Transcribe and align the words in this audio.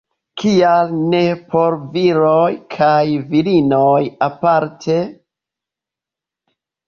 Kial 0.41 0.93
ne 1.11 1.19
por 1.51 1.75
viroj 1.97 2.47
kaj 2.79 3.03
virinoj 3.33 4.01
aparte? 4.31 4.97